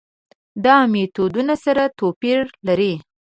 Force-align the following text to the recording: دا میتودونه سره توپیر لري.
دا 0.65 0.77
میتودونه 0.91 1.55
سره 1.65 1.83
توپیر 1.99 2.41
لري. 2.67 2.93